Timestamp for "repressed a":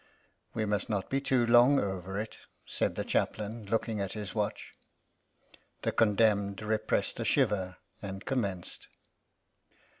6.63-7.23